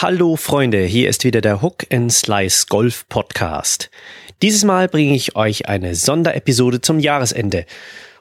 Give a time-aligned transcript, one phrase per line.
[0.00, 3.90] Hallo Freunde, hier ist wieder der Hook and Slice Golf Podcast.
[4.42, 7.66] Dieses Mal bringe ich euch eine Sonderepisode zum Jahresende.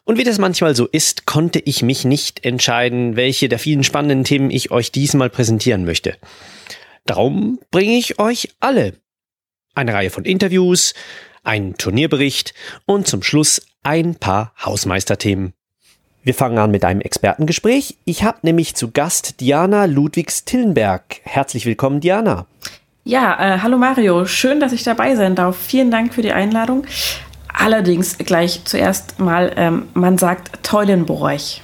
[0.03, 4.23] Und wie das manchmal so ist, konnte ich mich nicht entscheiden, welche der vielen spannenden
[4.23, 6.17] Themen ich euch diesmal präsentieren möchte.
[7.05, 8.93] Darum bringe ich euch alle.
[9.75, 10.95] Eine Reihe von Interviews,
[11.43, 12.55] einen Turnierbericht
[12.87, 15.53] und zum Schluss ein paar Hausmeisterthemen.
[16.27, 17.95] Wir fangen an mit einem Expertengespräch.
[18.03, 21.21] Ich habe nämlich zu Gast Diana Ludwigs-Tillenberg.
[21.23, 22.47] Herzlich willkommen, Diana.
[23.05, 24.25] Ja, äh, hallo Mario.
[24.25, 25.55] Schön, dass ich dabei sein darf.
[25.55, 26.85] Vielen Dank für die Einladung.
[27.53, 31.61] Allerdings gleich zuerst mal, ähm, man sagt Teulenborch.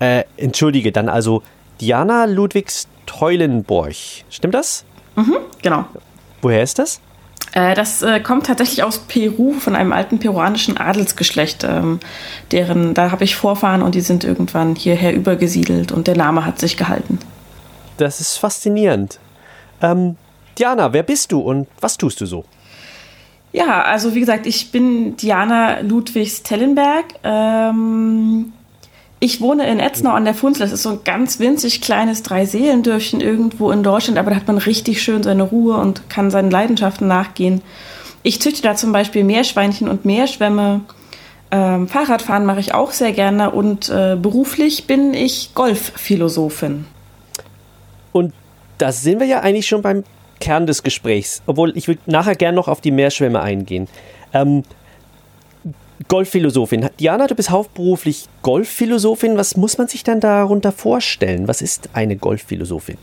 [0.00, 1.42] Äh, entschuldige, dann also
[1.80, 4.26] Diana Ludwigs-Teulenborch.
[4.28, 4.84] Stimmt das?
[5.16, 5.86] Mhm, genau.
[6.42, 7.00] Woher ist das?
[7.52, 11.64] Äh, das äh, kommt tatsächlich aus Peru, von einem alten peruanischen Adelsgeschlecht.
[11.64, 12.00] Ähm,
[12.52, 16.58] deren, da habe ich Vorfahren und die sind irgendwann hierher übergesiedelt und der Name hat
[16.58, 17.18] sich gehalten.
[17.96, 19.18] Das ist faszinierend.
[19.82, 20.16] Ähm,
[20.58, 22.44] Diana, wer bist du und was tust du so?
[23.52, 27.06] Ja, also wie gesagt, ich bin Diana Ludwigs-Tellenberg.
[27.24, 28.52] Ähm,
[29.20, 30.62] ich wohne in Etznau an der Funzel.
[30.62, 34.58] Das ist so ein ganz winzig kleines Dreiseelendörfchen irgendwo in Deutschland, aber da hat man
[34.58, 37.62] richtig schön seine Ruhe und kann seinen Leidenschaften nachgehen.
[38.22, 40.82] Ich züchte da zum Beispiel Meerschweinchen und Meerschwämme.
[41.50, 46.84] Ähm, Fahrradfahren mache ich auch sehr gerne und äh, beruflich bin ich Golfphilosophin.
[48.12, 48.34] Und
[48.76, 50.04] da sind wir ja eigentlich schon beim
[50.40, 53.88] Kern des Gesprächs, obwohl ich will nachher gerne noch auf die Meerschwämme eingehen.
[54.32, 54.62] Ähm,
[56.06, 56.88] Golfphilosophin.
[57.00, 59.36] Diana, du bist hauptberuflich Golfphilosophin.
[59.36, 61.48] Was muss man sich dann darunter vorstellen?
[61.48, 62.96] Was ist eine Golfphilosophin?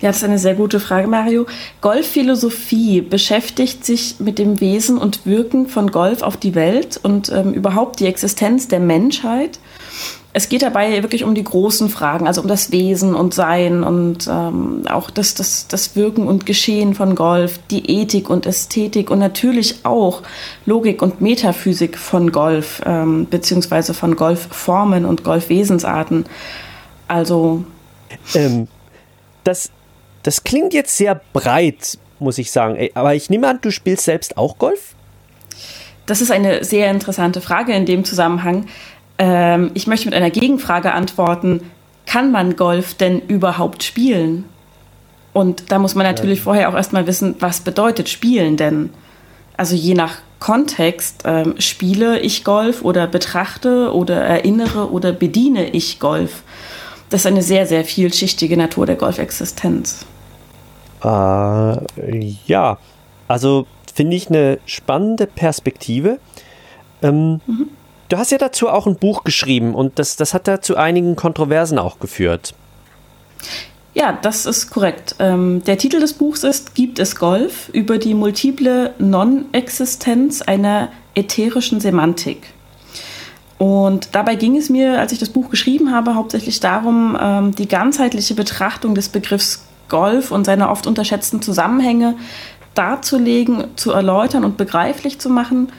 [0.00, 1.46] Ja, das ist eine sehr gute Frage, Mario.
[1.80, 7.52] Golfphilosophie beschäftigt sich mit dem Wesen und Wirken von Golf auf die Welt und ähm,
[7.54, 9.58] überhaupt die Existenz der Menschheit
[10.34, 14.26] es geht dabei wirklich um die großen Fragen, also um das Wesen und Sein und
[14.28, 19.18] ähm, auch das, das, das Wirken und Geschehen von Golf, die Ethik und Ästhetik und
[19.18, 20.22] natürlich auch
[20.64, 26.24] Logik und Metaphysik von Golf, ähm, beziehungsweise von Golfformen und Golfwesensarten.
[27.08, 27.64] Also.
[28.34, 28.68] Ähm,
[29.44, 29.70] das,
[30.22, 32.78] das klingt jetzt sehr breit, muss ich sagen.
[32.94, 34.94] Aber ich nehme an, du spielst selbst auch Golf?
[36.06, 38.66] Das ist eine sehr interessante Frage in dem Zusammenhang.
[39.18, 41.70] Ähm, ich möchte mit einer Gegenfrage antworten.
[42.06, 44.44] Kann man Golf denn überhaupt spielen?
[45.32, 46.44] Und da muss man natürlich ja.
[46.44, 48.90] vorher auch erstmal wissen, was bedeutet spielen denn?
[49.56, 56.00] Also je nach Kontext ähm, spiele ich Golf oder betrachte oder erinnere oder bediene ich
[56.00, 56.42] Golf.
[57.10, 60.04] Das ist eine sehr, sehr vielschichtige Natur der Golfexistenz.
[61.04, 61.06] Äh,
[62.46, 62.78] ja,
[63.28, 66.18] also finde ich eine spannende Perspektive.
[67.02, 67.68] Ähm, mhm.
[68.12, 71.16] Du hast ja dazu auch ein Buch geschrieben und das, das hat da zu einigen
[71.16, 72.52] Kontroversen auch geführt.
[73.94, 75.14] Ja, das ist korrekt.
[75.18, 81.80] Ähm, der Titel des Buchs ist Gibt es Golf über die multiple Non-Existenz einer ätherischen
[81.80, 82.52] Semantik.
[83.56, 87.66] Und dabei ging es mir, als ich das Buch geschrieben habe, hauptsächlich darum, ähm, die
[87.66, 92.16] ganzheitliche Betrachtung des Begriffs Golf und seine oft unterschätzten Zusammenhänge
[92.74, 95.72] darzulegen, zu erläutern und begreiflich zu machen.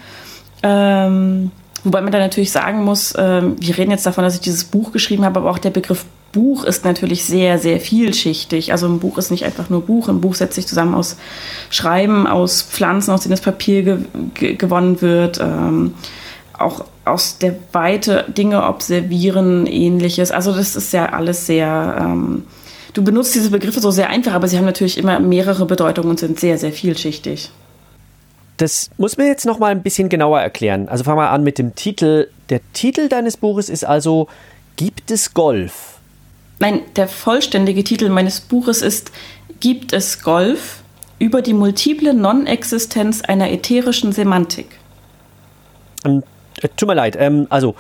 [0.64, 1.52] Ähm,
[1.84, 4.92] Wobei man da natürlich sagen muss, ähm, wir reden jetzt davon, dass ich dieses Buch
[4.92, 8.72] geschrieben habe, aber auch der Begriff Buch ist natürlich sehr, sehr vielschichtig.
[8.72, 10.10] Also ein Buch ist nicht einfach nur Buch.
[10.10, 11.16] Ein Buch setzt sich zusammen aus
[11.70, 13.98] Schreiben, aus Pflanzen, aus denen das Papier ge
[14.34, 15.94] ge gewonnen wird, ähm,
[16.58, 20.32] auch aus der Weite Dinge observieren, ähnliches.
[20.32, 21.98] Also das ist ja alles sehr...
[22.00, 22.44] Ähm,
[22.94, 26.20] du benutzt diese Begriffe so sehr einfach, aber sie haben natürlich immer mehrere Bedeutungen und
[26.20, 27.52] sind sehr, sehr vielschichtig.
[28.64, 30.88] Das muss mir jetzt noch mal ein bisschen genauer erklären.
[30.88, 32.30] Also fangen wir an mit dem Titel.
[32.50, 34.30] Der Titel deines Buches ist also
[34.78, 36.00] Gibt es Golf?
[36.60, 39.12] Nein, der vollständige Titel meines Buches ist
[39.60, 40.82] Gibt es Golf
[41.20, 44.68] über die multiple Non-Existenz einer ätherischen Semantik?
[46.06, 46.24] Ähm,
[46.62, 47.18] äh, tut mir leid.
[47.20, 47.76] Ähm, also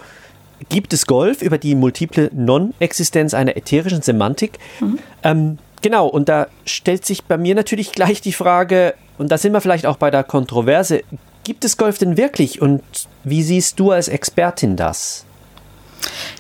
[0.67, 4.59] gibt es Golf über die multiple Non-Existenz einer ätherischen Semantik?
[4.81, 4.99] Mhm.
[5.23, 9.53] Ähm, genau, und da stellt sich bei mir natürlich gleich die Frage, und da sind
[9.53, 11.03] wir vielleicht auch bei der Kontroverse.
[11.43, 12.81] Gibt es Golf denn wirklich und
[13.23, 15.25] wie siehst du als Expertin das?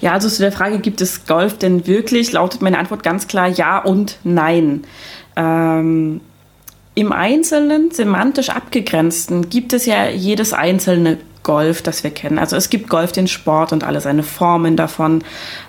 [0.01, 3.47] Ja, also zu der Frage, gibt es Golf denn wirklich, lautet meine Antwort ganz klar
[3.47, 4.83] ja und nein.
[5.35, 6.21] Ähm,
[6.95, 12.39] Im Einzelnen, semantisch abgegrenzten, gibt es ja jedes einzelne Golf, das wir kennen.
[12.39, 15.23] Also es gibt Golf den Sport und alle seine Formen davon.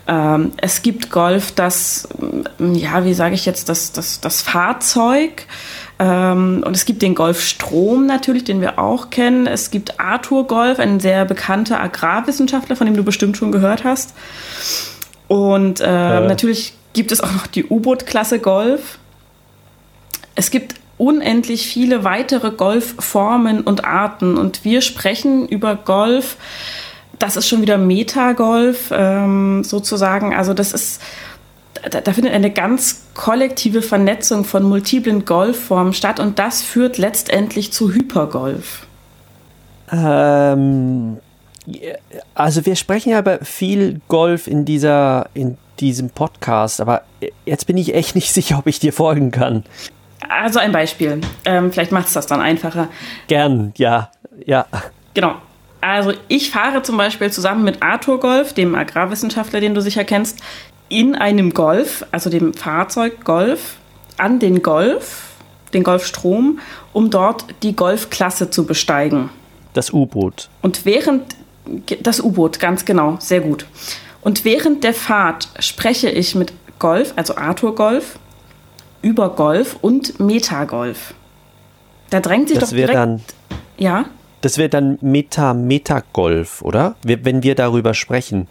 [0.06, 2.08] Ähm, es gibt Golf das,
[2.58, 5.46] ja, wie sage ich jetzt, das, das, das Fahrzeug.
[5.98, 9.46] Ähm, und es gibt den Golfstrom natürlich, den wir auch kennen.
[9.46, 14.14] Es gibt Arthur Golf, ein sehr bekannter Agrarwissenschaftler, von dem du bestimmt schon gehört hast.
[15.28, 16.26] Und äh, äh.
[16.26, 18.98] natürlich gibt es auch noch die U-Boot-Klasse Golf.
[20.34, 24.36] es gibt unendlich viele weitere Golfformen und Arten.
[24.36, 26.36] Und wir sprechen über Golf.
[27.18, 30.34] Das ist schon wieder Metagolf ähm, sozusagen.
[30.34, 31.00] Also das ist,
[31.90, 37.72] da, da, findet eine ganz kollektive Vernetzung von multiplen Golfformen statt und das führt letztendlich
[37.72, 38.86] zu Hypergolf.
[39.92, 41.18] Ähm,
[42.34, 47.02] also wir sprechen ja über viel Golf in dieser, in diesem Podcast, aber
[47.46, 49.64] jetzt bin ich echt nicht sicher, ob ich dir folgen kann.
[50.28, 51.20] Also ein Beispiel.
[51.44, 52.88] Ähm, vielleicht macht es das dann einfacher.
[53.26, 54.10] Gern, ja,
[54.44, 54.66] ja.
[55.14, 55.34] Genau.
[55.80, 60.40] Also ich fahre zum Beispiel zusammen mit Arthur Golf, dem Agrarwissenschaftler, den du sicher kennst,
[60.88, 63.76] in einem Golf, also dem Fahrzeug Golf,
[64.16, 65.32] an den Golf,
[65.74, 66.60] den Golfstrom,
[66.92, 69.30] um dort die Golfklasse zu besteigen.
[69.74, 70.48] Das U-Boot.
[70.62, 71.34] Und während
[72.02, 73.66] das U-Boot, ganz genau, sehr gut.
[74.22, 78.18] Und während der Fahrt spreche ich mit Golf, also Arthur Golf,
[79.04, 81.14] über Golf und Metagolf.
[82.10, 82.96] Da drängt sich das doch direkt.
[82.96, 83.20] Dann,
[83.76, 84.06] ja.
[84.40, 86.96] Das wäre dann Meta-Metagolf, oder?
[87.02, 88.48] Wenn wir darüber sprechen.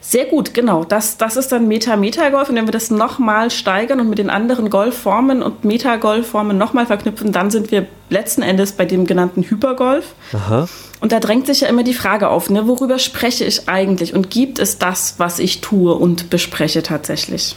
[0.00, 0.84] Sehr gut, genau.
[0.84, 2.48] Das, das ist dann Meta-Meta-Golf.
[2.48, 7.32] Und wenn wir das nochmal steigern und mit den anderen Golfformen und Meta-Golfformen nochmal verknüpfen,
[7.32, 10.14] dann sind wir letzten Endes bei dem genannten Hypergolf.
[10.32, 10.68] Aha.
[11.00, 14.14] Und da drängt sich ja immer die Frage auf, ne, worüber spreche ich eigentlich?
[14.14, 17.56] Und gibt es das, was ich tue und bespreche tatsächlich?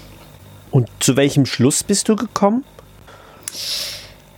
[0.73, 2.63] Und zu welchem Schluss bist du gekommen?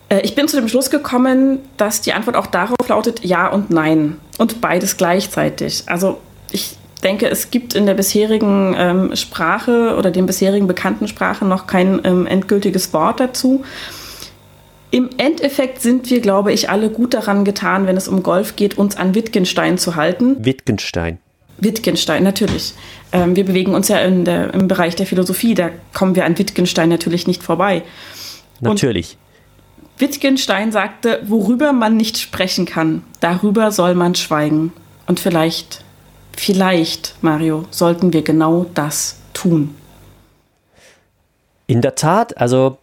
[0.09, 3.69] Äh, ich bin zu dem Schluss gekommen, dass die Antwort auch darauf lautet Ja und
[3.69, 4.17] Nein.
[4.37, 5.83] Und beides gleichzeitig.
[5.85, 6.19] Also
[6.51, 11.67] ich denke, es gibt in der bisherigen ähm, Sprache oder den bisherigen bekannten Sprachen noch
[11.67, 13.63] kein ähm, endgültiges Wort dazu.
[14.91, 18.77] Im Endeffekt sind wir, glaube ich, alle gut daran getan, wenn es um Golf geht,
[18.77, 20.43] uns an Wittgenstein zu halten.
[20.43, 21.19] Wittgenstein.
[21.57, 22.73] Wittgenstein, natürlich.
[23.11, 26.89] Ähm, wir bewegen uns ja der, im Bereich der Philosophie, da kommen wir an Wittgenstein
[26.89, 27.83] natürlich nicht vorbei.
[28.59, 29.17] Natürlich.
[29.17, 34.73] Und Wittgenstein sagte, worüber man nicht sprechen kann, darüber soll man schweigen.
[35.07, 35.83] Und vielleicht,
[36.35, 39.75] vielleicht, Mario, sollten wir genau das tun.
[41.67, 42.77] In der Tat, also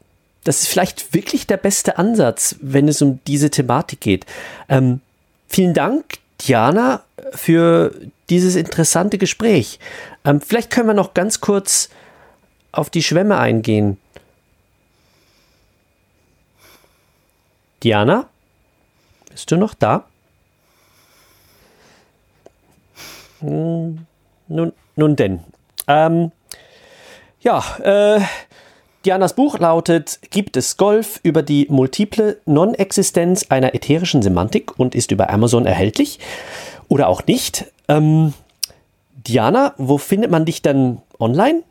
[0.44, 4.26] das ist vielleicht wirklich der beste Ansatz, wenn es um diese Thematik geht.
[4.68, 5.00] Ähm,
[5.46, 6.04] vielen Dank,
[6.46, 7.02] Diana,
[7.32, 7.94] für
[8.30, 9.78] dieses interessante Gespräch.
[10.24, 11.88] Ähm, vielleicht können wir noch ganz kurz
[12.72, 13.98] auf die Schwämme eingehen.
[17.82, 18.28] Diana,
[19.30, 20.04] bist du noch da?
[23.40, 24.06] Hm,
[24.48, 25.40] nun, nun denn.
[25.88, 26.32] Ähm,
[27.40, 28.20] ja, äh,
[29.04, 35.10] Dianas Buch lautet Gibt es Golf über die multiple Non-Existenz einer ätherischen Semantik und ist
[35.10, 36.20] über Amazon erhältlich
[36.88, 37.66] oder auch nicht.
[37.88, 38.32] Ähm,
[39.26, 41.62] Diana, wo findet man dich dann online?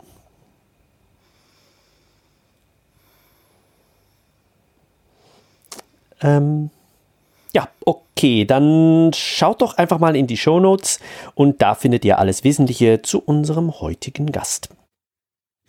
[6.21, 6.69] Ähm,
[7.53, 10.99] ja, okay, dann schaut doch einfach mal in die Show Notes
[11.33, 14.69] und da findet ihr alles Wesentliche zu unserem heutigen Gast.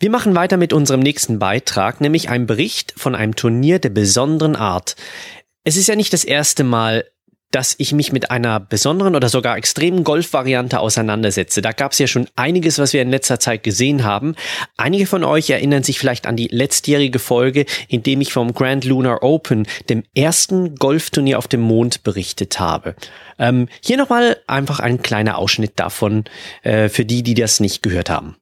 [0.03, 4.57] Wir machen weiter mit unserem nächsten Beitrag, nämlich einem Bericht von einem Turnier der besonderen
[4.57, 4.97] Art.
[5.63, 7.05] Es ist ja nicht das erste Mal,
[7.51, 11.61] dass ich mich mit einer besonderen oder sogar extremen Golfvariante auseinandersetze.
[11.61, 14.35] Da gab es ja schon einiges, was wir in letzter Zeit gesehen haben.
[14.75, 18.83] Einige von euch erinnern sich vielleicht an die letztjährige Folge, in dem ich vom Grand
[18.83, 22.95] Lunar Open, dem ersten Golfturnier auf dem Mond, berichtet habe.
[23.39, 26.25] Ähm, hier nochmal einfach ein kleiner Ausschnitt davon
[26.63, 28.35] äh, für die, die das nicht gehört haben.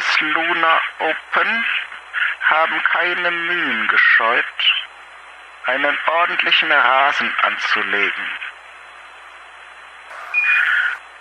[0.00, 1.64] Des Luna Open
[2.48, 4.74] haben keine Mühen gescheut,
[5.66, 8.38] einen ordentlichen Rasen anzulegen.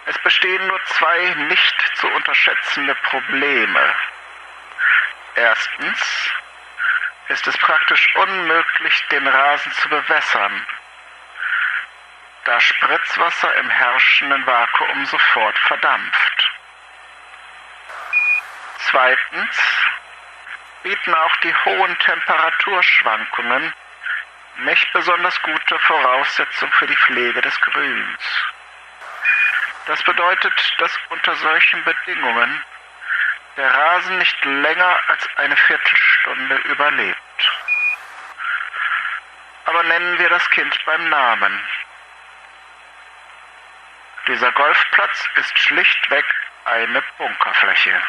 [0.06, 3.96] Es bestehen nur zwei nicht zu unterschätzende Probleme.
[5.36, 6.32] Erstens
[7.28, 10.66] ist es praktisch unmöglich, den Rasen zu bewässern,
[12.46, 16.59] da Spritzwasser im herrschenden Vakuum sofort verdampft.
[18.90, 19.62] Zweitens
[20.82, 23.74] bieten auch die hohen Temperaturschwankungen
[24.58, 28.20] nicht besonders gute Voraussetzungen für die Pflege des Grüns.
[29.86, 32.64] Das bedeutet, dass unter solchen Bedingungen
[33.58, 37.52] der Rasen nicht länger als eine Viertelstunde überlebt.
[39.66, 41.62] Aber nennen wir das Kind beim Namen.
[44.28, 46.26] Dieser Golfplatz ist schlichtweg
[46.66, 48.02] eine Bunkerfläche.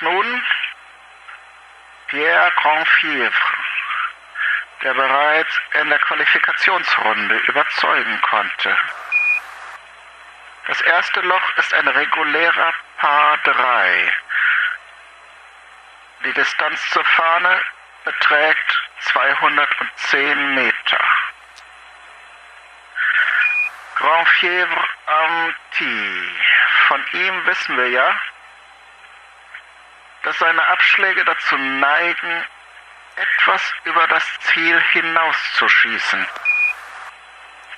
[0.00, 0.42] Nun
[2.08, 3.56] Pierre Grandfievre,
[4.82, 8.78] der bereits in der Qualifikationsrunde überzeugen konnte.
[10.66, 14.12] Das erste Loch ist ein regulärer Paar 3.
[16.24, 17.60] Die Distanz zur Fahne
[18.04, 21.04] beträgt 210 Meter.
[23.96, 26.36] Grandfievre am Tee.
[26.88, 28.20] Von ihm wissen wir ja,
[30.26, 32.44] dass seine Abschläge dazu neigen,
[33.14, 36.26] etwas über das Ziel hinauszuschießen.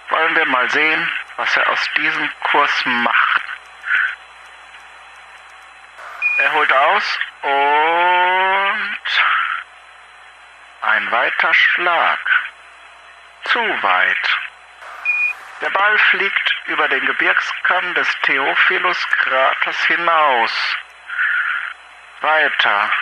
[0.09, 3.43] Wollen wir mal sehen, was er aus diesem Kurs macht.
[6.39, 9.01] Er holt aus und
[10.81, 12.21] ein weiter Schlag.
[13.45, 14.39] Zu weit.
[15.61, 20.79] Der Ball fliegt über den Gebirgskamm des Theophilus-Kraters hinaus.
[22.21, 22.93] Weiter.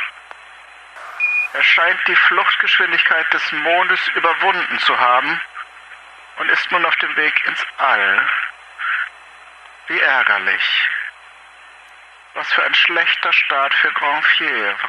[1.54, 5.40] Er scheint die Fluchtgeschwindigkeit des Mondes überwunden zu haben
[6.37, 8.28] und ist nun auf dem Weg ins All.
[9.87, 10.90] Wie ärgerlich.
[12.35, 14.88] Was für ein schlechter Start für Grandfievre.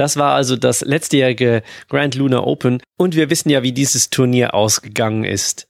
[0.00, 4.54] Das war also das letztjährige Grand Lunar Open und wir wissen ja, wie dieses Turnier
[4.54, 5.68] ausgegangen ist.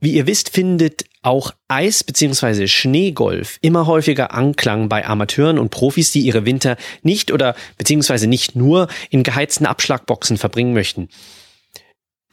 [0.00, 2.68] Wie ihr wisst, findet auch Eis- bzw.
[2.68, 8.56] Schneegolf immer häufiger Anklang bei Amateuren und Profis, die ihre Winter nicht oder beziehungsweise nicht
[8.56, 11.10] nur in geheizten Abschlagboxen verbringen möchten.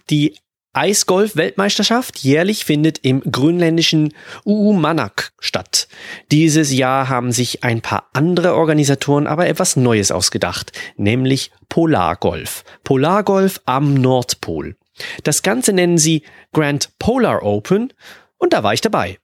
[0.09, 0.37] Die
[0.75, 4.13] Eisgolf-Weltmeisterschaft jährlich findet im grönländischen
[4.43, 5.87] Uumanak statt.
[6.31, 12.63] Dieses Jahr haben sich ein paar andere Organisatoren aber etwas Neues ausgedacht, nämlich Polargolf.
[12.83, 14.75] Polargolf am Nordpol.
[15.23, 17.93] Das Ganze nennen sie Grand Polar Open
[18.37, 19.17] und da war ich dabei.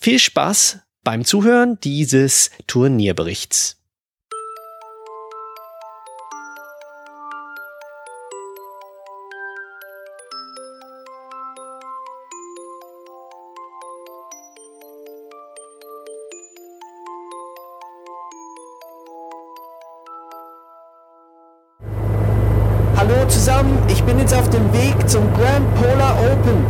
[0.00, 3.75] Viel Spaß beim Zuhören dieses Turnierberichts.
[23.28, 26.64] Zusammen, ich bin jetzt auf dem Weg zum Grand Polar Open.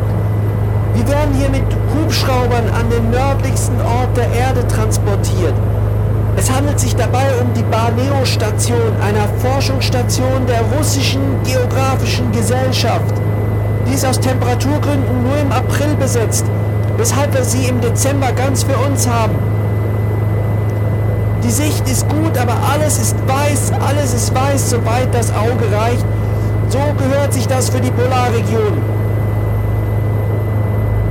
[0.95, 5.55] Wir werden hier mit Hubschraubern an den nördlichsten Ort der Erde transportiert.
[6.37, 13.15] Es handelt sich dabei um die Barneo-Station, einer Forschungsstation der russischen Geographischen Gesellschaft.
[13.87, 16.47] Die ist aus Temperaturgründen nur im April besetzt,
[16.97, 19.35] weshalb wir sie im Dezember ganz für uns haben.
[21.45, 26.05] Die Sicht ist gut, aber alles ist weiß, alles ist weiß, soweit das Auge reicht.
[26.69, 28.83] So gehört sich das für die Polarregion.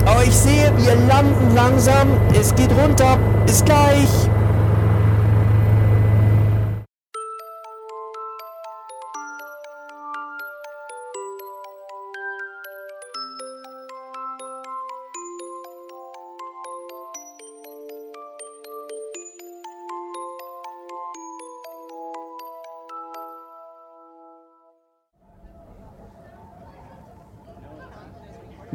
[0.05, 2.09] Aber ich sehe, wir landen langsam.
[2.39, 3.17] Es geht runter.
[3.45, 4.29] Bis gleich.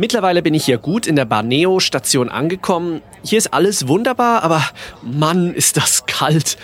[0.00, 3.02] Mittlerweile bin ich hier gut in der Barneo-Station angekommen.
[3.23, 4.64] Hier ist alles wunderbar, aber
[5.02, 6.57] Mann, ist das kalt.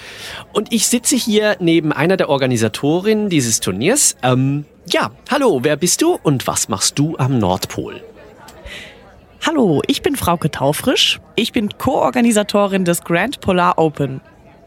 [0.55, 4.16] Und ich sitze hier neben einer der Organisatorinnen dieses Turniers.
[4.23, 8.02] Ähm, ja, hallo, wer bist du und was machst du am Nordpol?
[9.47, 11.21] Hallo, ich bin Frauke Taufrisch.
[11.35, 14.23] Ich bin Co-Organisatorin des Grand Polar Open.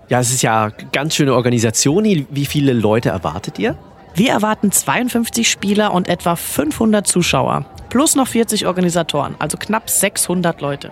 [0.09, 2.03] Ja, es ist ja ganz schöne Organisation.
[2.29, 3.75] Wie viele Leute erwartet ihr?
[4.13, 7.65] Wir erwarten 52 Spieler und etwa 500 Zuschauer.
[7.89, 10.91] Plus noch 40 Organisatoren, also knapp 600 Leute.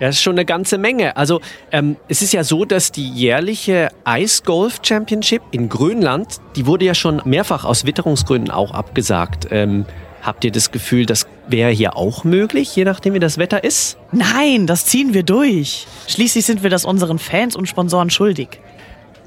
[0.00, 1.16] Ja, das ist schon eine ganze Menge.
[1.16, 6.66] Also ähm, es ist ja so, dass die jährliche Ice Golf Championship in Grönland, die
[6.66, 9.48] wurde ja schon mehrfach aus Witterungsgründen auch abgesagt.
[9.52, 9.86] Ähm,
[10.22, 13.96] habt ihr das Gefühl, das wäre hier auch möglich, je nachdem wie das Wetter ist?
[14.10, 15.86] Nein, das ziehen wir durch.
[16.08, 18.60] Schließlich sind wir das unseren Fans und Sponsoren schuldig.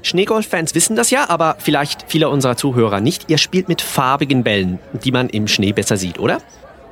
[0.02, 3.30] Schneegolf-Fans wissen das ja, aber vielleicht viele unserer Zuhörer nicht.
[3.30, 6.38] Ihr spielt mit farbigen Bällen, die man im Schnee besser sieht, oder?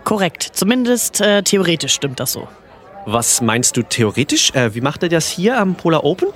[0.07, 2.47] Korrekt, zumindest äh, theoretisch stimmt das so.
[3.07, 4.53] Was meinst du theoretisch?
[4.55, 6.29] Äh, wie macht ihr das hier am Polar Open?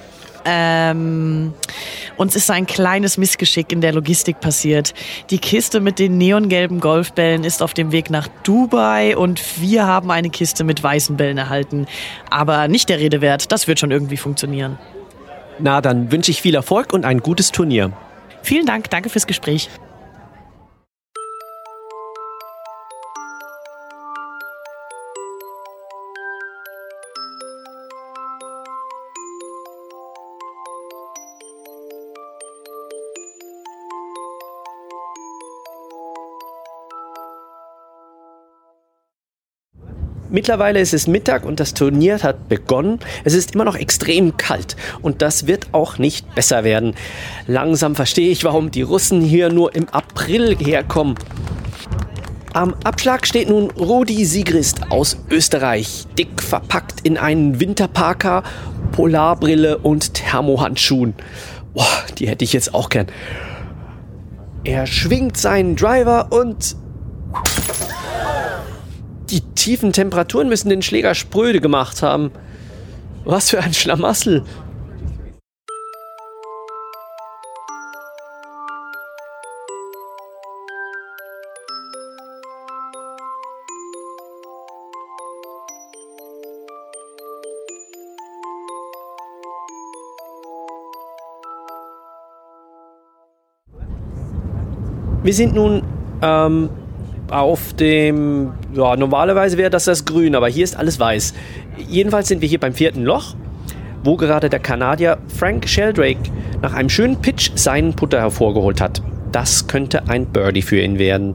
[0.45, 1.55] Ähm,
[2.17, 4.93] uns ist ein kleines Missgeschick in der Logistik passiert.
[5.31, 10.11] Die Kiste mit den neongelben Golfbällen ist auf dem Weg nach Dubai und wir haben
[10.11, 11.87] eine Kiste mit weißen Bällen erhalten.
[12.29, 14.81] Aber nicht der Rede wert, das wird schon irgendwie funktionieren.
[15.61, 17.93] Na, dann wünsche ich viel Erfolg und ein gutes Turnier.
[18.43, 19.71] Vielen Dank, danke fürs Gespräch.
[40.31, 43.01] Mittlerweile ist es Mittag und das Turnier hat begonnen.
[43.25, 46.95] Es ist immer noch extrem kalt und das wird auch nicht besser werden.
[47.49, 51.17] Langsam verstehe ich, warum die Russen hier nur im April herkommen.
[52.53, 58.43] Am Abschlag steht nun Rudi Sigrist aus Österreich, dick verpackt in einen Winterparker,
[58.93, 61.15] Polarbrille und Thermohandschuhen.
[61.75, 61.87] Boah,
[62.19, 63.07] die hätte ich jetzt auch gern.
[64.63, 66.77] Er schwingt seinen Driver und
[69.31, 72.31] die tiefen Temperaturen müssen den Schläger spröde gemacht haben.
[73.25, 74.45] Was für ein Schlamassel.
[95.23, 95.83] Wir sind nun
[96.23, 96.71] ähm,
[97.30, 101.34] auf dem, ja, normalerweise wäre das das Grün, aber hier ist alles weiß.
[101.88, 103.34] Jedenfalls sind wir hier beim vierten Loch,
[104.04, 106.30] wo gerade der Kanadier Frank Sheldrake
[106.62, 109.02] nach einem schönen Pitch seinen Putter hervorgeholt hat.
[109.32, 111.34] Das könnte ein Birdie für ihn werden.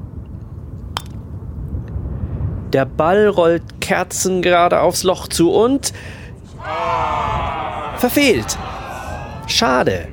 [2.73, 5.93] Der Ball rollt kerzengerade aufs Loch zu und
[7.97, 8.57] verfehlt.
[9.47, 10.07] Schade.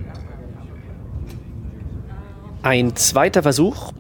[2.63, 3.93] Ein zweiter Versuch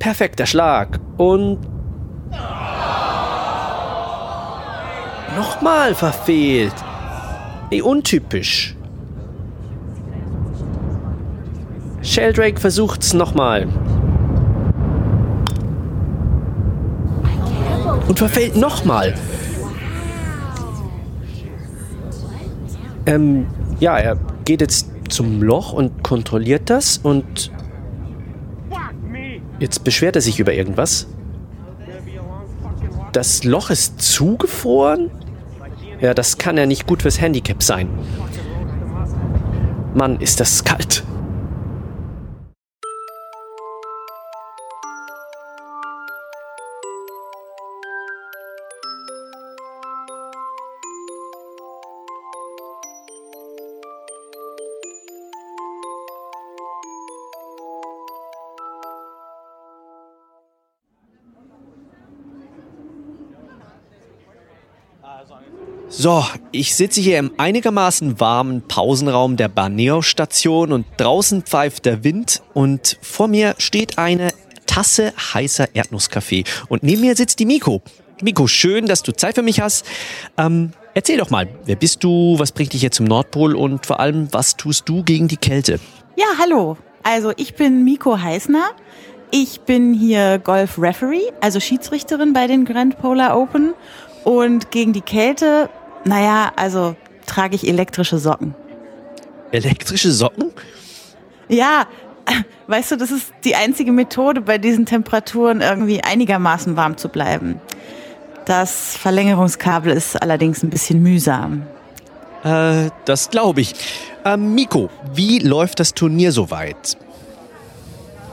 [0.00, 0.98] Perfekter Schlag.
[1.18, 1.58] Und.
[5.36, 6.74] Nochmal verfehlt.
[7.68, 8.74] Wie untypisch.
[12.02, 13.68] Sheldrake versucht's nochmal.
[18.08, 19.14] Und verfehlt nochmal.
[23.06, 23.46] Ähm,
[23.80, 27.52] ja, er geht jetzt zum Loch und kontrolliert das und
[29.60, 31.06] Jetzt beschwert er sich über irgendwas.
[33.12, 35.10] Das Loch ist zugefroren?
[36.00, 37.88] Ja, das kann ja nicht gut fürs Handicap sein.
[39.94, 41.04] Mann, ist das kalt.
[65.92, 72.42] So, ich sitze hier im einigermaßen warmen Pausenraum der Barneo-Station und draußen pfeift der Wind
[72.54, 74.30] und vor mir steht eine
[74.66, 77.82] Tasse heißer Erdnusskaffee und neben mir sitzt die Miko.
[78.22, 79.84] Miko, schön, dass du Zeit für mich hast.
[80.38, 83.98] Ähm, erzähl doch mal, wer bist du, was bringt dich hier zum Nordpol und vor
[83.98, 85.80] allem, was tust du gegen die Kälte?
[86.14, 86.76] Ja, hallo.
[87.02, 88.70] Also ich bin Miko Heißner.
[89.32, 93.74] Ich bin hier Golf-Referee, also Schiedsrichterin bei den Grand Polar Open.
[94.22, 95.70] Und gegen die Kälte
[96.04, 98.54] naja, also trage ich elektrische Socken.
[99.52, 100.52] Elektrische Socken?
[101.48, 101.86] Ja,
[102.66, 107.60] weißt du, das ist die einzige Methode, bei diesen Temperaturen irgendwie einigermaßen warm zu bleiben.
[108.44, 111.62] Das Verlängerungskabel ist allerdings ein bisschen mühsam.
[112.42, 113.74] Äh, das glaube ich.
[114.24, 116.96] Ähm, Miko, wie läuft das Turnier soweit?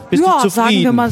[0.09, 0.53] Bist ja, du zufrieden?
[0.53, 1.11] sagen wir mal.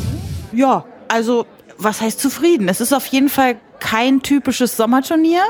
[0.53, 1.45] Ja, also
[1.77, 2.69] was heißt zufrieden?
[2.69, 5.43] Es ist auf jeden Fall kein typisches Sommerturnier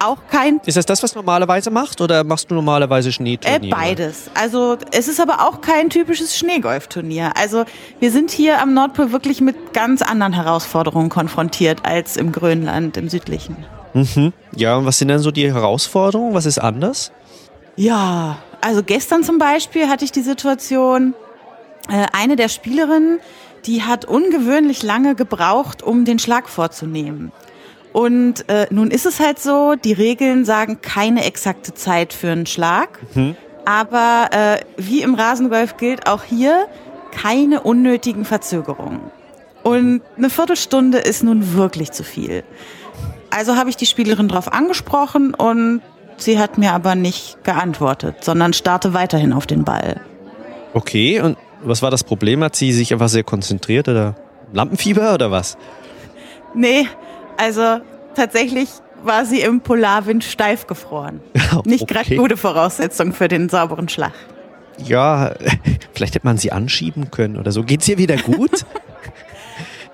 [0.00, 0.60] auch kein.
[0.64, 3.66] Ist das das, was du normalerweise machst oder machst du normalerweise Schneeturniere?
[3.66, 4.30] Äh, beides.
[4.34, 7.32] Also es ist aber auch kein typisches Schneegolfturnier.
[7.36, 7.64] Also
[8.00, 13.08] wir sind hier am Nordpol wirklich mit ganz anderen Herausforderungen konfrontiert als im Grönland, im
[13.08, 13.56] südlichen.
[13.94, 14.32] Mhm.
[14.54, 16.34] Ja, und was sind denn so die Herausforderungen?
[16.34, 17.12] Was ist anders?
[17.76, 21.14] Ja, also gestern zum Beispiel hatte ich die Situation,
[21.88, 23.20] äh, eine der Spielerinnen,
[23.66, 27.32] die hat ungewöhnlich lange gebraucht, um den Schlag vorzunehmen.
[27.98, 32.46] Und äh, nun ist es halt so, die Regeln sagen keine exakte Zeit für einen
[32.46, 33.00] Schlag.
[33.16, 33.34] Mhm.
[33.64, 36.68] Aber äh, wie im Rasengolf gilt auch hier
[37.10, 39.00] keine unnötigen Verzögerungen.
[39.64, 42.44] Und eine Viertelstunde ist nun wirklich zu viel.
[43.30, 45.82] Also habe ich die Spielerin darauf angesprochen und
[46.18, 50.00] Sie hat mir aber nicht geantwortet, sondern starrte weiterhin auf den Ball.
[50.72, 52.44] Okay, und was war das Problem?
[52.44, 54.14] Hat sie sich einfach sehr konzentriert oder
[54.52, 55.56] Lampenfieber oder was?
[56.54, 56.86] Nee,
[57.38, 57.78] also
[58.14, 58.68] tatsächlich
[59.02, 61.20] war sie im Polarwind steif gefroren.
[61.64, 61.94] Nicht Okay.
[61.94, 64.12] gerade gute Voraussetzung für den sauberen Schlag.
[64.84, 65.34] Ja,
[65.94, 67.62] vielleicht hätte man sie anschieben können oder so.
[67.62, 68.50] Geht's ihr wieder gut?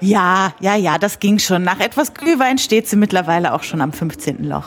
[0.00, 1.62] Ja, ja, ja, das ging schon.
[1.62, 4.44] Nach etwas Glühwein steht sie mittlerweile auch schon am 15.
[4.44, 4.66] Loch.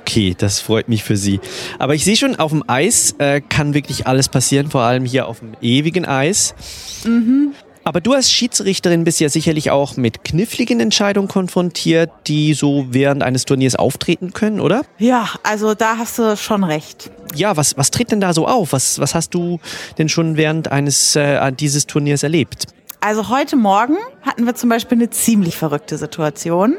[0.00, 1.38] Okay, das freut mich für Sie.
[1.78, 5.28] Aber ich sehe schon, auf dem Eis äh, kann wirklich alles passieren, vor allem hier
[5.28, 6.54] auf dem ewigen Eis.
[7.84, 13.22] Aber du als Schiedsrichterin bist ja sicherlich auch mit kniffligen Entscheidungen konfrontiert, die so während
[13.22, 14.82] eines Turniers auftreten können, oder?
[14.98, 17.10] Ja, also da hast du schon recht.
[17.34, 18.72] Ja, was, was tritt denn da so auf?
[18.72, 19.58] Was, was hast du
[19.98, 22.66] denn schon während eines äh, dieses Turniers erlebt?
[23.00, 26.76] Also heute Morgen hatten wir zum Beispiel eine ziemlich verrückte Situation.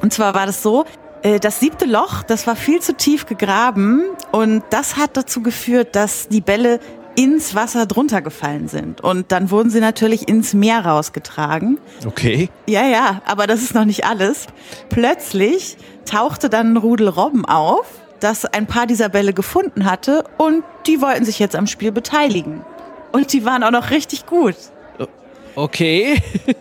[0.00, 0.86] Und zwar war das so,
[1.22, 5.96] äh, das siebte Loch, das war viel zu tief gegraben und das hat dazu geführt,
[5.96, 6.80] dass die Bälle
[7.16, 9.00] ins Wasser drunter gefallen sind.
[9.00, 11.78] Und dann wurden sie natürlich ins Meer rausgetragen.
[12.06, 12.48] Okay.
[12.66, 14.46] Ja, ja, aber das ist noch nicht alles.
[14.88, 17.86] Plötzlich tauchte dann ein Rudel Robben auf,
[18.20, 22.64] das ein paar dieser Bälle gefunden hatte und die wollten sich jetzt am Spiel beteiligen.
[23.12, 24.56] Und die waren auch noch richtig gut.
[25.54, 26.20] Okay.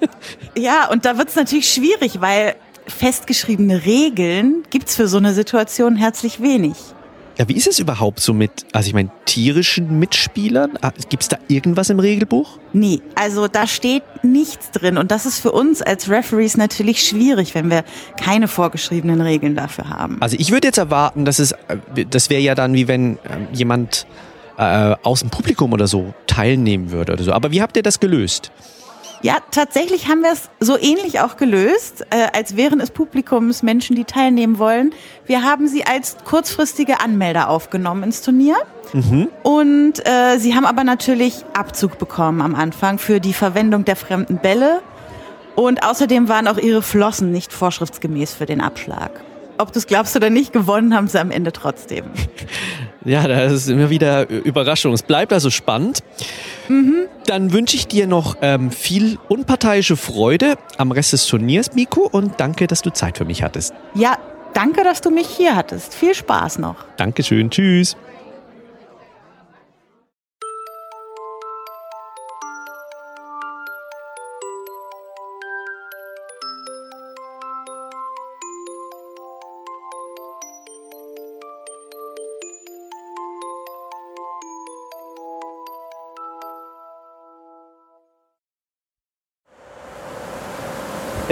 [0.55, 6.43] Ja, und da wird's natürlich schwierig, weil festgeschriebene Regeln gibt's für so eine Situation herzlich
[6.43, 6.75] wenig.
[7.37, 10.77] Ja, wie ist es überhaupt so mit, also ich meine, tierischen Mitspielern?
[10.81, 12.59] Ah, Gibt's da irgendwas im Regelbuch?
[12.73, 17.55] Nee, also da steht nichts drin und das ist für uns als Referees natürlich schwierig,
[17.55, 17.83] wenn wir
[18.21, 20.17] keine vorgeschriebenen Regeln dafür haben.
[20.21, 23.47] Also ich würde jetzt erwarten, dass es, äh, das wäre ja dann wie wenn ähm,
[23.51, 24.05] jemand
[24.57, 27.33] äh, aus dem Publikum oder so teilnehmen würde oder so.
[27.33, 28.51] Aber wie habt ihr das gelöst?
[29.23, 34.03] Ja, tatsächlich haben wir es so ähnlich auch gelöst, äh, als wären es Publikumsmenschen, die
[34.03, 34.93] teilnehmen wollen.
[35.25, 38.57] Wir haben sie als kurzfristige Anmelder aufgenommen ins Turnier.
[39.43, 44.39] Und äh, sie haben aber natürlich Abzug bekommen am Anfang für die Verwendung der fremden
[44.39, 44.81] Bälle.
[45.55, 49.21] Und außerdem waren auch ihre Flossen nicht vorschriftsgemäß für den Abschlag.
[49.57, 52.05] Ob du es glaubst oder nicht, gewonnen haben sie am Ende trotzdem.
[53.05, 54.93] Ja, das ist immer wieder Überraschung.
[54.93, 55.99] Es bleibt also spannend.
[57.25, 62.39] Dann wünsche ich dir noch ähm, viel unparteiische Freude am Rest des Turniers, Miko, und
[62.39, 63.73] danke, dass du Zeit für mich hattest.
[63.93, 64.17] Ja,
[64.53, 65.93] danke, dass du mich hier hattest.
[65.93, 66.75] Viel Spaß noch.
[66.97, 67.97] Dankeschön, tschüss.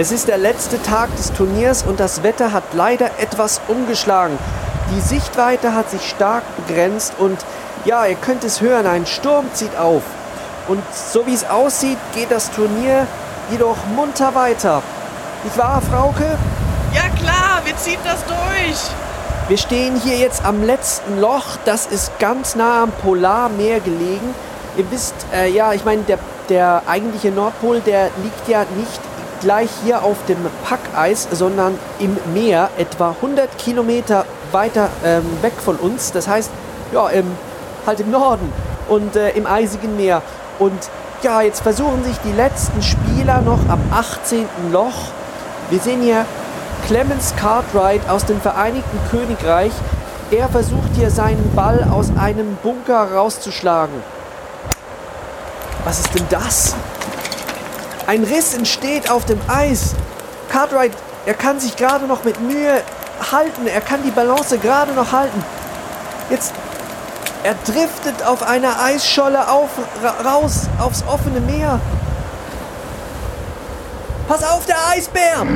[0.02, 4.36] Es ist der letzte Tag des Turniers und das Wetter hat leider etwas umgeschlagen.
[4.90, 7.38] Die Sichtweite hat sich stark begrenzt und
[7.84, 10.02] ja, ihr könnt es hören, ein Sturm zieht auf.
[10.66, 13.06] Und so wie es aussieht, geht das Turnier
[13.52, 14.82] jedoch munter weiter.
[15.44, 16.36] Nicht wahr, Frauke?
[16.92, 18.80] Ja klar, wir ziehen das durch.
[19.46, 21.58] Wir stehen hier jetzt am letzten Loch.
[21.64, 24.34] Das ist ganz nah am Polarmeer gelegen.
[24.76, 29.11] Ihr wisst, äh, ja, ich meine, der, der eigentliche Nordpol, der liegt ja nicht
[29.42, 35.76] gleich hier auf dem Packeis, sondern im Meer, etwa 100 Kilometer weiter ähm, weg von
[35.76, 36.12] uns.
[36.12, 36.50] Das heißt,
[36.92, 37.26] ja, im,
[37.86, 38.52] halt im Norden
[38.88, 40.22] und äh, im eisigen Meer.
[40.58, 40.78] Und
[41.22, 44.46] ja, jetzt versuchen sich die letzten Spieler noch am 18.
[44.70, 45.10] Loch.
[45.70, 46.24] Wir sehen hier
[46.86, 49.72] Clemens Cartwright aus dem Vereinigten Königreich.
[50.30, 53.94] Er versucht hier seinen Ball aus einem Bunker rauszuschlagen.
[55.84, 56.74] Was ist denn das?
[58.06, 59.94] Ein Riss entsteht auf dem Eis.
[60.50, 60.92] Cartwright,
[61.24, 62.82] er kann sich gerade noch mit Mühe
[63.30, 63.66] halten.
[63.66, 65.44] Er kann die Balance gerade noch halten.
[66.28, 66.52] Jetzt,
[67.44, 69.70] er driftet auf einer Eisscholle auf,
[70.02, 71.80] ra raus aufs offene Meer.
[74.28, 75.46] Pass auf, der Eisbär!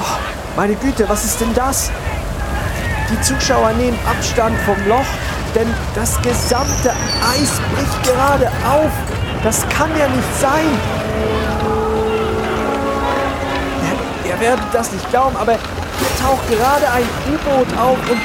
[0.00, 0.16] Oh,
[0.56, 1.90] meine Güte, was ist denn das?
[3.10, 5.06] Die Zuschauer nehmen Abstand vom Loch,
[5.54, 8.90] denn das gesamte Eis bricht gerade auf.
[9.42, 10.66] Das kann ja nicht sein.
[14.24, 18.20] Ihr, werdet das nicht glauben, aber hier taucht gerade ein U-Boot auf und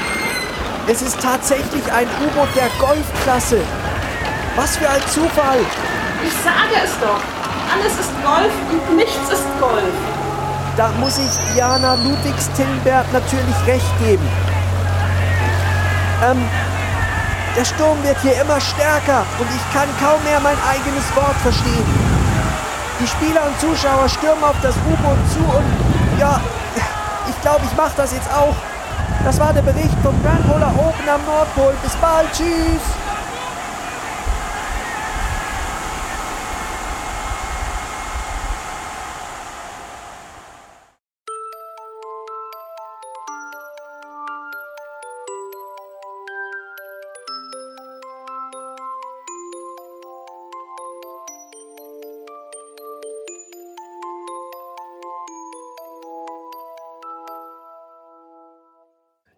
[0.87, 3.59] es ist tatsächlich ein U-Boot der Golfklasse.
[4.55, 5.59] Was für ein Zufall!
[6.23, 7.21] Ich sage es doch.
[7.73, 9.93] Alles ist Golf und nichts ist Golf.
[10.77, 14.27] Da muss ich Diana Ludwigs-Tillenberg natürlich recht geben.
[16.23, 16.43] Ähm,
[17.55, 21.85] der Sturm wird hier immer stärker und ich kann kaum mehr mein eigenes Wort verstehen.
[22.99, 26.39] Die Spieler und Zuschauer stürmen auf das U-Boot zu und Ja,
[27.29, 28.55] ich glaube, ich mache das jetzt auch.
[29.23, 31.73] Das war der Bericht vom Grand Polar Open am Nordpol.
[31.83, 32.31] Bis bald.
[32.31, 33.02] Tschüss.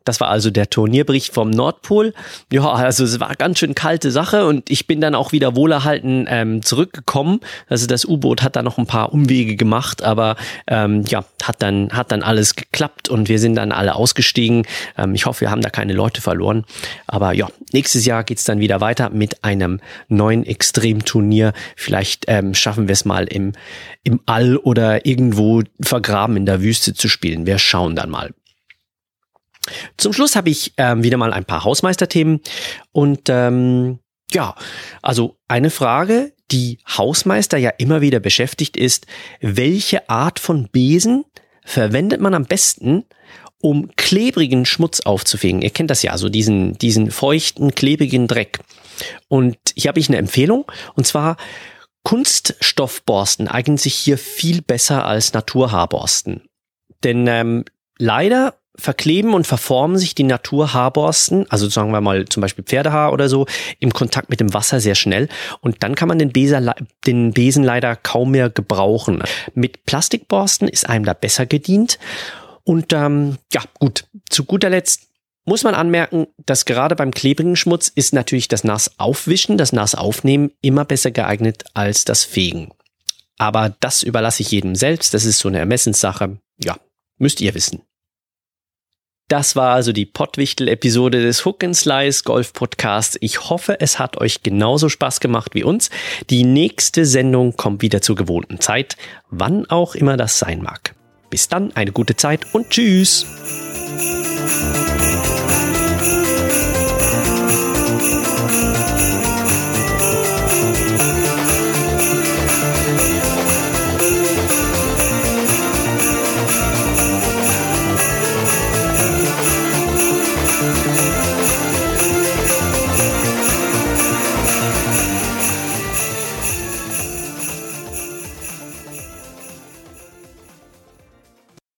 [0.06, 2.14] Das war also der Turnierbericht vom Nordpol.
[2.52, 6.28] Ja, also es war ganz schön kalte Sache und ich bin dann auch wieder wohlerhalten
[6.30, 7.42] ähm, zurückgekommen.
[7.68, 10.38] Also das U-Boot hat da noch ein paar Umwege gemacht, aber
[10.68, 14.68] ähm, ja, hat dann, hat dann alles geklappt und wir sind dann alle ausgestiegen.
[14.98, 16.66] Ähm, ich hoffe, wir haben da keine Leute verloren.
[17.08, 21.54] Aber ja, nächstes Jahr geht's dann wieder weiter mit einem neuen Extremturnier.
[21.76, 23.54] Vielleicht ähm, schaffen wir es mal im,
[24.04, 27.48] im All oder irgendwo vergraben in der Wüste zu spielen.
[27.48, 28.32] Wir schauen dann mal.
[29.98, 32.42] Zum Schluss habe ich ähm, wieder mal ein paar Hausmeisterthemen
[32.92, 34.00] und ähm,
[34.32, 34.56] ja,
[35.02, 39.08] also eine Frage, die Hausmeister ja immer wieder beschäftigt ist,
[39.42, 41.26] welche Art von Besen
[41.64, 43.06] verwendet man am besten,
[43.60, 45.62] um klebrigen Schmutz aufzufegen?
[45.62, 48.60] Ihr kennt das ja, so diesen, diesen feuchten, klebrigen Dreck.
[49.28, 51.38] Und hier habe ich eine Empfehlung, und zwar
[52.04, 56.44] Kunststoffborsten eignen sich hier viel besser als Naturhaarborsten.
[57.04, 57.66] Denn ähm,
[57.98, 63.30] leider verkleben und verformen sich die Naturhaarborsten, also sagen wir mal zum Beispiel Pferdehaar oder
[63.30, 63.46] so,
[63.80, 65.30] im Kontakt mit dem Wasser sehr schnell
[65.62, 69.24] und dann kann man den, Beser, den Besen leider kaum mehr gebrauchen.
[69.54, 72.00] Mit Plastikborsten ist einem da besser gedient
[72.64, 75.08] und ähm, ja gut, zu guter Letzt
[75.46, 79.96] muss man anmerken, dass gerade beim klebrigen Schmutz ist natürlich das Nass aufwischen, das Nass
[79.96, 82.72] aufnehmen immer besser geeignet als das Fegen.
[83.38, 86.40] Aber das überlasse ich jedem selbst, das ist so eine Ermessenssache.
[86.58, 86.78] Ja,
[87.18, 87.82] müsst ihr wissen.
[89.28, 93.18] Das war also die Pottwichtel-Episode des Hook and Slice Golf Podcasts.
[93.22, 95.90] Ich hoffe, es hat euch genauso Spaß gemacht wie uns.
[96.30, 98.98] Die nächste Sendung kommt wieder zur gewohnten Zeit,
[99.32, 100.94] wann auch immer das sein mag.
[101.32, 103.26] Bis dann, eine gute Zeit und tschüss!